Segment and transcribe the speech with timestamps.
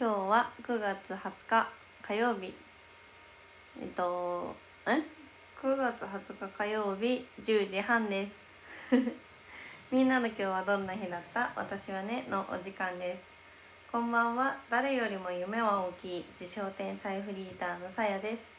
[0.00, 1.68] 今日は9月20日
[2.02, 2.54] 火曜日。
[3.80, 4.54] えっと
[4.86, 5.02] え
[5.60, 8.36] ？9月20日火曜日10時半です。
[9.90, 11.50] みんなの今日はどんな日だった？
[11.56, 13.24] 私はねのお時間です。
[13.90, 14.56] こんばんは。
[14.70, 18.52] 誰よりも夢は大きい自称天才フリーターのさやです。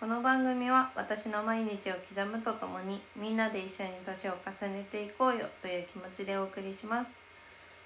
[0.00, 7.29] この番組は私の毎日を刻むとともにみんなで一緒に年を重ねていこうよという気持ちでお送りします。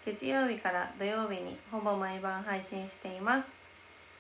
[0.05, 3.49] 月曜日から土曜日にほぼ毎晩配信しています。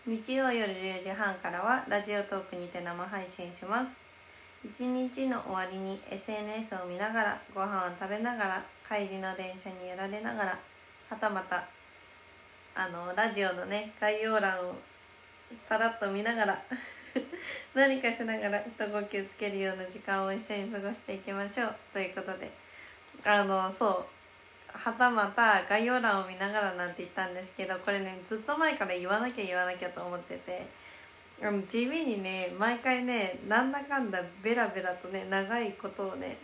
[0.07, 3.93] 日曜夜10時半からはラジオトークにて生配信します。
[4.64, 10.58] 一日の終わりに SNS を見ながらご飯を食べながら帰りの電車に揺られながら
[11.11, 11.68] はたまた
[12.75, 14.72] あのラジオのね概要欄を
[15.69, 16.63] さらっと見ながら
[17.75, 21.77] 何かしながら一呼吸つけるような時間を一緒に過ごしていきましょう。
[21.93, 22.50] ということで
[23.22, 24.14] あのそう
[24.75, 30.85] はたまた概要欄を見ながらなんて言ったんですけどこれねずっと前から言わなきゃ言わなきゃと思ってて。
[31.69, 36.39] 地味にね毎回ねなんだかんだベラベラとね長いことをね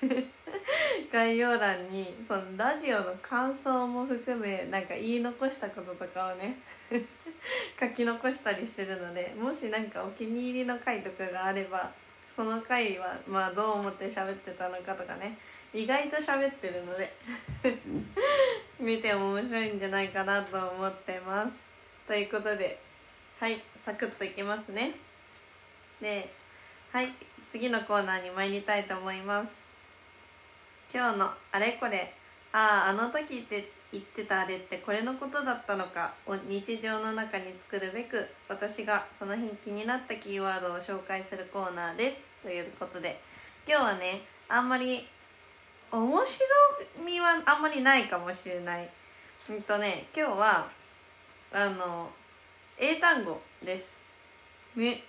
[1.12, 6.58] 概要欄にそのラジオの感想も含めなんか言い残したこととかをね
[7.80, 11.90] 書き残したりしてるのでもし何かお気に入りの回とかがあれば
[12.34, 15.38] その回はまあどう思って喋ってたのかとかね
[15.76, 17.12] 意外と喋ってるので
[18.80, 21.52] 見ても面白いんじゃないかなと思ってます。
[22.08, 22.80] ということで
[23.38, 24.92] はいサクッといきますね。
[26.00, 26.32] で
[26.90, 27.12] はい
[27.50, 29.54] 次のコーナーに参りたいと思います。
[30.94, 32.14] 今日のあれこれ
[32.52, 42.16] あああの時って言ってたあれってこれのことだったのかを日常の中に作るべく私がその日気になったキーワードを紹介するコーナーです。
[42.44, 43.20] ということで
[43.68, 45.06] 今日はねあんまり
[45.92, 46.46] 面白
[47.04, 48.88] みはあんまりないかもしれない。
[49.48, 50.68] うんとね今日は
[51.52, 52.10] あの
[52.78, 53.98] 英単語です。
[54.74, 55.02] み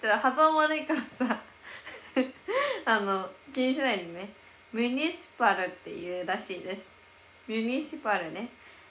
[0.00, 1.40] ちょっと発音悪いからさ。
[2.86, 4.28] あの気にしないでね。
[4.72, 6.88] ミュニシパルっていうらしいです。
[7.48, 8.48] ミュニシパルね。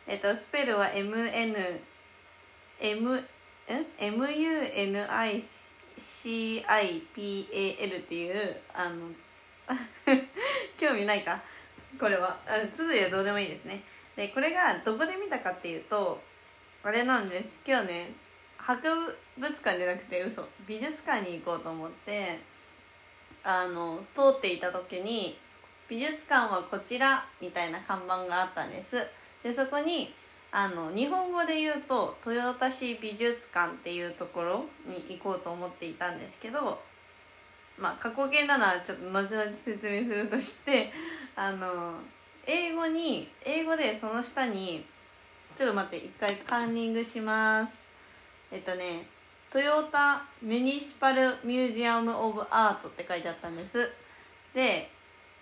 [0.08, 1.80] えっとスペルは MN
[2.80, 3.24] M
[3.68, 5.44] MUNICIPAL
[8.00, 9.12] っていうあの
[10.78, 11.40] 興味ないか？
[12.00, 12.38] これは。
[12.76, 13.84] 綴りはどうでもいいですね。
[14.16, 16.22] でこれがどこで見たかっていうと
[16.84, 17.60] あれなんです。
[17.66, 18.12] 今日ね
[18.58, 18.88] 博
[19.38, 20.48] 物館じゃなくて嘘。
[20.68, 22.40] 美術館に行こうと思って
[23.44, 25.38] あの通っていた時に
[25.90, 29.06] 美術館はこちらみたいな看板があったんです。
[29.44, 30.14] でそこに
[30.52, 36.80] あの日本語で言うと豊田市美術館っていうところに行こうと思っていたんですけど
[37.78, 40.92] まあ過去形なのはちょっと後々説明するとして
[41.36, 41.94] あの
[42.46, 44.86] 英語に英語でその下に
[45.56, 47.74] ちょっと待って一回カンニングします。
[48.52, 49.08] えっとね
[49.52, 53.92] トヨタミュニシパルミュージアム・オブ・アートって書いてあったんです。
[54.54, 54.90] で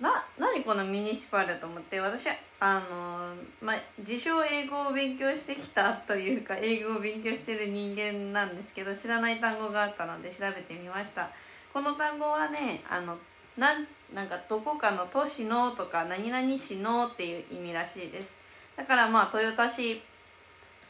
[0.01, 11.29] な何このミニシパルと思って私はあのまあ自称英語を勉強してきたというか英語を勉強してる人間なんですけど知らない単語があったので調べてみました。
[11.73, 13.17] この単語はねあの
[13.57, 18.27] なんなんかどこかの都市のとか何々市のっていう意味らしいです。
[18.75, 20.01] だからまあ豊田市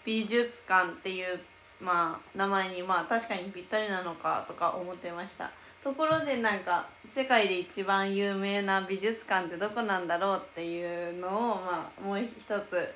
[0.06, 1.40] 美術館っていう
[1.80, 5.52] まあ名前にまあ確かにぴったりなのかとか思ってました。
[5.84, 12.94] ところでなんか世界で一番有名な美術館ってどこなんだろうっていうのをまあもう一つ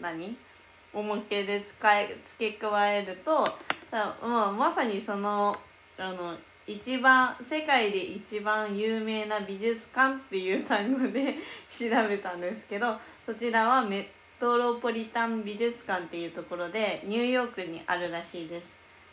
[0.00, 0.36] 何？
[0.92, 3.46] おまけで使い付け加えると
[3.90, 5.54] まあ、まさにその
[5.98, 6.34] あの
[6.66, 11.36] 一番世界で一番有名な美術館っていう単語で
[11.70, 14.08] 調べたんですけどそちらはメ
[14.40, 18.66] トロポリタン美術館っていうところでニューヨークにあるらしいです。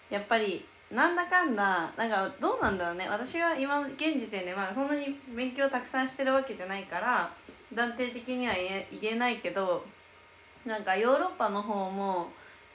[0.10, 3.08] やっぱりなんだかんだなんかどうなんだろうね。
[3.08, 7.32] 私は今現時点でまあそんなに勉強たくさんしてるわけじゃないから
[7.74, 9.86] 断定的には言え言えないけど
[10.66, 12.28] なんかヨーロッパの方も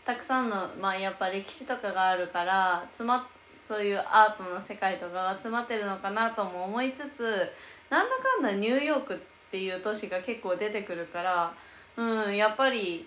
[0.05, 3.28] たくさんのまあやっぱ歴史とかがあるから詰ま
[3.68, 7.47] そういうアートの世界とかが詰まってるのかなとも思いつつ
[7.91, 9.18] なんだかんだニューヨークっ
[9.50, 11.53] ていう都市が結構出てくるから
[11.97, 13.06] うんやっぱり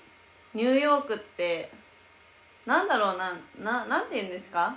[0.53, 1.71] ニューヨークって
[2.67, 4.75] なんだろうなななんて言うんですか？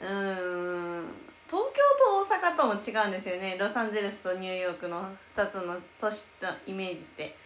[0.00, 1.04] うん
[1.50, 3.56] 東京と大阪とも違うんですよね。
[3.58, 5.02] ロサンゼルスとニューヨークの
[5.36, 7.41] 2つの都市のイメージって。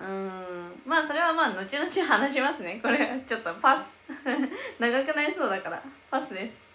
[0.00, 0.82] うん。
[0.84, 2.80] まあそれはまあ後々話しますね。
[2.82, 3.96] これちょっとパス。
[4.78, 5.82] 長くなりそうだから。
[6.10, 6.66] パスです。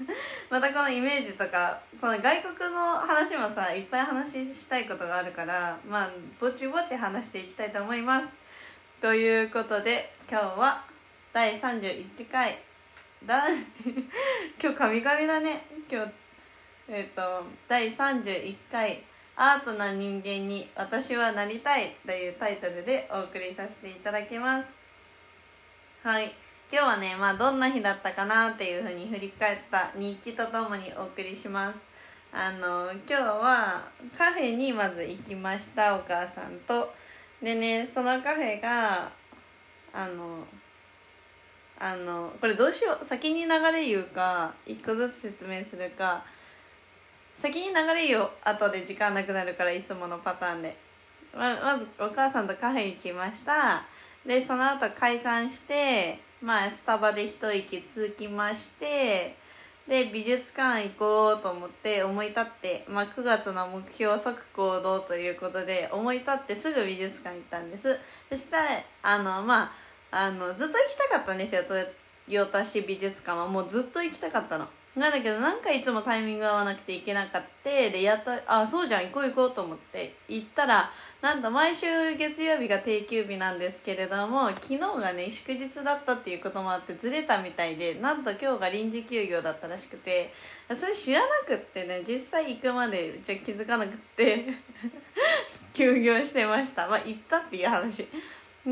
[0.48, 6.10] またこのイメージとかその外国の話もさいっぱい話したいことがあるからまあ
[6.40, 8.26] ぼちぼち話していきたいと思います。
[9.00, 10.84] ということで今日は
[11.32, 12.58] 第31回。
[13.24, 13.44] だ
[14.58, 15.66] 今日カミカミだね。
[15.90, 16.12] 今日
[16.88, 19.04] えっ、ー、と第31回
[19.42, 24.68] 「アートな人間に私はなりたい」というタイトルでお送りさせていただきます。
[26.02, 26.34] はい。
[26.70, 31.80] 今日はねまあどんな日だったかなっていうふうに振り返った日記とともにお送りします。
[32.30, 33.82] あの今日は
[34.16, 36.92] カフェにまず行きましたお母さんと。
[37.42, 39.10] でねそのカフェが
[39.94, 40.46] あの
[41.78, 46.22] あのこれどうしよう先に流れ言うか一個ずつ説明するか
[47.40, 50.76] 先に流れ言う後で時間なくなるからいつものパターンで。
[51.34, 53.82] ままずお母さんとカフェ行きました。
[54.26, 59.36] でその後解散してまあスタバで一息つきまして
[59.88, 67.98] で美術館行こうと思って思い立って、まあ、9月の目標即行動ということで思い立ってすぐ美術館行ったんです。
[68.28, 69.72] そしたらあのま
[70.10, 71.62] ああのずっと行きたかったんですよ。
[72.26, 73.48] 豊田市美術館は。
[73.48, 74.68] もうずっと行きたかったの。
[74.96, 77.50] なんだけどなんかいつもタイミング合わなくて行けなかった。
[77.70, 80.14] でやっとあそうじゃん行こう行こうと思って。
[80.28, 80.90] 行ったら
[81.22, 90.32] なんと毎週月曜日が定休日なんですけれども昨日がね祝日だったっていうこともあってずれたみたいでなんと今日が臨時休業だったらしくて。
[90.76, 94.46] それ知らなくってね実際行くまでうちは気づかなくって。
[95.74, 96.88] 休業してました。
[96.88, 98.06] まあ行ったっていう話。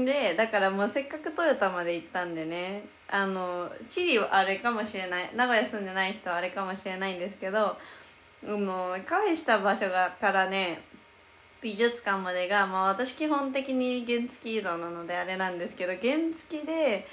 [0.04, 7.76] でだからもうせっかくトヨタまで行ったんでねあのチリはあれかもしれない名古屋住んでない人はあれかもしれないんですけど
[8.46, 10.82] もうカフェした場所がからね
[11.60, 17.06] 美術館までが、まあ、私基本的に原付移動なのであれなんですけど原付で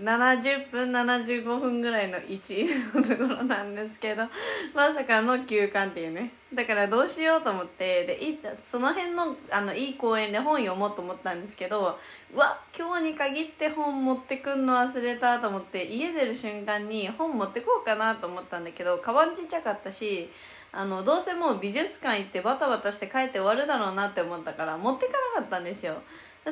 [0.00, 4.22] 70分75分ぐらいの位置のところなんですけど
[4.72, 6.32] まさかの休館っていうね。
[6.54, 8.18] だからどうしようと思ってで
[8.64, 11.98] その辺のあのいい公園で本読もうと思ったんですけど
[12.32, 20.30] うわ今日に限って本持ってくんの忘れたと思って家出る瞬間に本持ってこうかなと思ったんだけどカバンちっちゃかったし
[20.72, 26.00] あのどうせもう美術館行ってバタバタして帰って終わるだろうなって思ったから持ってかなかったんですよ。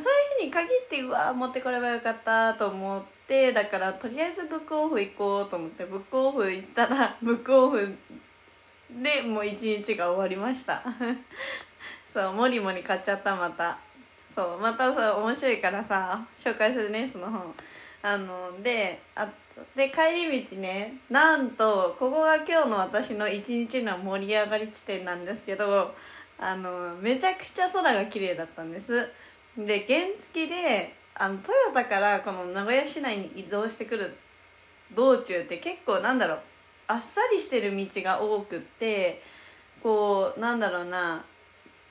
[0.00, 7.96] そういう日に限ってうわ持ってこればよかったと思ってだからとりあえずブックオフ行こうと思ってブックオフ行ったら ブックオフ
[8.90, 10.82] でもう一日が終わりました。
[12.14, 13.78] そうもりもり買っちゃったまた。
[14.34, 17.54] そうまたさ面白いからさ紹介するねその本。
[18.02, 19.28] あのであ
[19.74, 25.94] で帰り道ねなんとここが今日の私の一日の盛り上がり地点なんですけど
[26.38, 29.10] あのめちゃくちゃ空が綺麗だったんです。
[29.58, 34.14] で原付であのトヨタからこの名古屋市内に移動してくる
[34.94, 36.38] 道中って結構なんだろう
[36.88, 39.22] あっさりしてる道が多くって
[39.82, 41.24] こうなんだろうな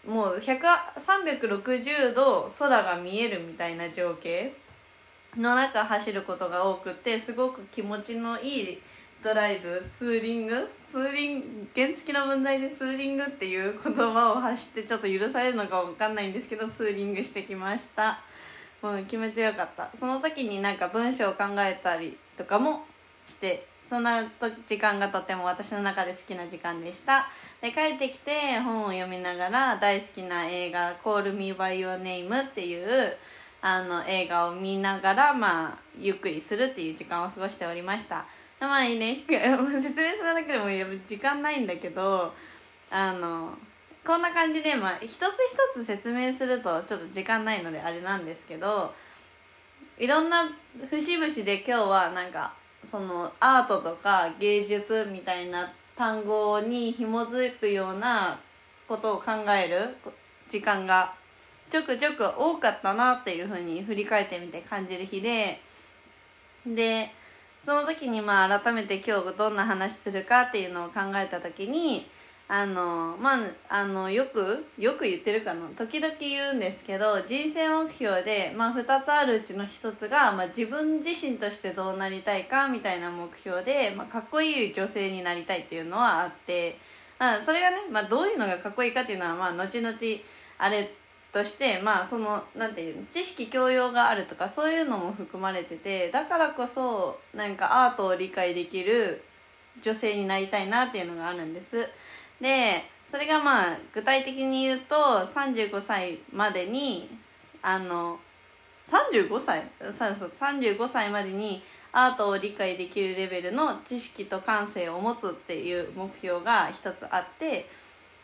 [0.08, 4.54] もう360度空が見えるみたいな情景
[5.36, 8.82] の中走ることが多くてすごく気持ちのいい
[9.24, 18.22] ドライブツーリングツーリング原付の問題でツーリングっていう言葉を発してちょっと許されるのか分かんないんですけどツーリングしてきました。
[18.82, 19.90] もう気持ちよかった。
[20.00, 22.86] その時になんか文章を考えたりとかも
[23.28, 24.24] してそんな
[24.66, 27.28] 時間がとても私の中で好きな時間でした。
[27.62, 33.18] で帰ってきて本を読みながら大好きな映画「Call Me By Your Name」っていう
[33.62, 38.26] あの映画を見ながら、まあ、ゆっくりするっていう時間を過ごしておりました。
[38.60, 39.24] まあね。
[39.28, 40.66] 説明するだけでも
[41.08, 42.34] 時間ないんだけど
[42.90, 43.54] あの
[44.06, 45.30] こんな感じで、まあ、一つ一
[45.74, 48.94] つ説明するとちょっと時間ないのであれなんですけど
[49.98, 50.50] いろんな
[50.90, 52.54] 節々で今日はなんか
[52.90, 58.40] そのアートとか芸術みたいな単語に紐づくような
[58.88, 59.96] ことを考える
[60.50, 61.14] 時間が
[61.70, 65.60] ちょくちょく多かったなっていうふうに振り返ってみて感じる日で
[66.68, 67.12] で
[67.66, 72.08] その時にまあ改めて今日どんな話するかっていうのを考えた時に
[72.48, 75.68] あのまああのよくよく言ってるかな。
[75.76, 86.78] 時々言うんですけど人生目標で、まあ、2つあるうちの1つが、まあ、自分自身としてどうなりたいかみたいな目標で、まあ、かっこいい女性になりたいっていうのはあって。
[87.18, 89.98] あそれがね、まあ、どういうのがかっこいいかっていうのは、まあ、後々
[90.58, 90.94] あれ
[91.36, 99.22] としてまあそのなんていうの知識教養があるとかそういうのも含まれててだからこそなんかアートを理解できる
[99.82, 101.90] 女性になりたいなっていうのがあるんです。
[102.40, 107.10] でそれがまあ具体的に言うと35歳までに
[107.62, 108.18] あの
[108.90, 109.64] 35歳？
[109.82, 111.62] そうそう35歳までに
[111.92, 117.68] アートを理解できるレベルの知識と感性を持つっていう目標が一つあって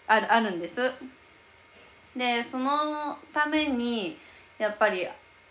[0.08, 0.80] あるあるんです。
[2.16, 4.18] でそのために
[4.58, 5.08] やっぱり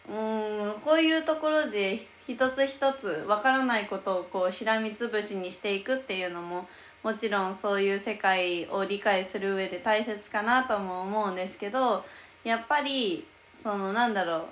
[0.09, 6.69] うんこういうところで一つ一つわからないことをこうしらみつぶしにしていくっていうのも
[7.03, 12.05] もちろんそういう世界を理解する上で大切かなとも思うんですけど
[12.45, 13.27] やっぱり
[13.63, 14.47] そのなんだろ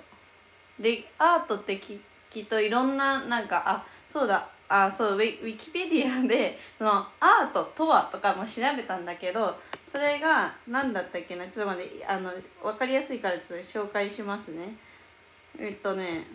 [0.79, 1.99] うでアートってき
[2.29, 9.55] きっといろんななんかあそうだあそうウィウィキペディアでそのアートとはとかも調べたんだけど
[9.91, 11.45] それが何だったっけな？
[11.47, 12.31] ちょっと待ってあの
[12.61, 14.75] 分かりやすいからちょっと紹介しますね。
[15.57, 16.27] えっとね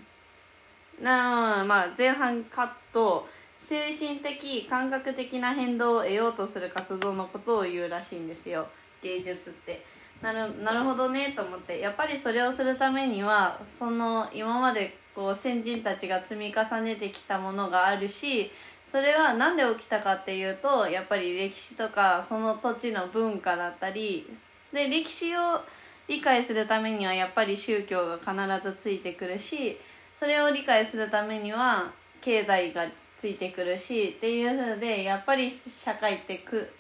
[1.00, 3.28] なまあ前半カット
[3.66, 8.66] 精神的感覚的な変動を得ようとする活動のことを言うらしいんですよ。
[9.02, 9.84] 芸術って。
[10.23, 11.80] なるなるほどねと思って。
[11.80, 18.50] やっぱりそれをするためにはその今までこう先人たちが積み重ねてきたものがあるし
[18.94, 24.24] それは何で起きたかっていうとやっぱり歴史とかその土地の文化だったり
[24.72, 25.60] で歴史を
[26.06, 29.76] 理解するためにはやっぱり宗教が必ずついてくるし
[30.14, 32.86] それを理解するためには経済が
[33.18, 36.70] ついてくるしっていう風でやっぱり社会ってく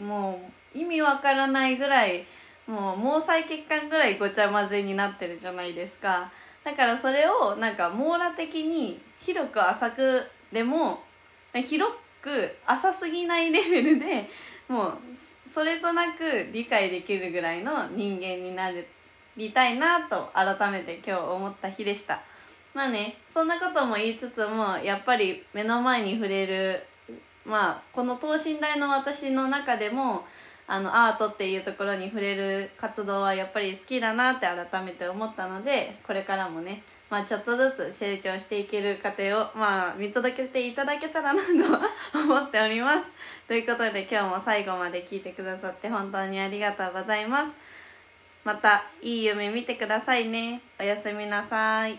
[0.00, 0.40] も
[0.74, 2.24] う意味わからないぐらい
[2.66, 6.32] もう毛細血管ぐらいごちゃ混ぜになってるじゃないですか。
[6.64, 11.00] だからそれをなんか網羅的に広く浅くでも
[11.54, 14.28] 広く浅すぎないレベルで
[14.68, 14.98] もう
[15.52, 18.70] それとなく理解できるぐらいの人間にな
[19.36, 22.20] りたいなと改めて今日思った日でした。
[22.74, 26.84] まあねそんなことも言いつつもやっぱり目の前に触れる
[27.44, 30.24] まあこの等身大の私の中でも
[30.66, 43.04] あのアートっていうところに触れる活動はやっぱり好きだなって改めて思ったのでこれからもね、まあ、ちょっとずつ成長していける過程を、まあ、見届けていただけたらなと思っております。
[43.48, 47.52] ということで今日も最後まで聞いてくださって本当にありがとうございます。
[48.44, 50.60] またいい夢見てくださいね。
[50.78, 51.98] おやすみなさい。